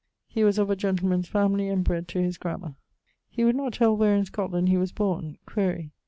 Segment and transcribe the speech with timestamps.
[0.27, 2.73] He was of a gentleman's family, and bred to his grammar.
[3.37, 5.91] would not tell where in Scotland he was borne: quaere.